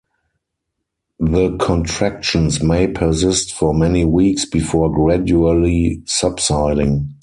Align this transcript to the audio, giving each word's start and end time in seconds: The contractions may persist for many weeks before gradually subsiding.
The 1.19 1.57
contractions 1.57 2.63
may 2.63 2.87
persist 2.87 3.53
for 3.53 3.71
many 3.71 4.03
weeks 4.03 4.45
before 4.45 4.91
gradually 4.91 6.01
subsiding. 6.07 7.13